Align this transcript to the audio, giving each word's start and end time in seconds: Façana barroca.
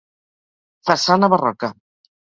Façana 0.89 1.29
barroca. 1.35 1.73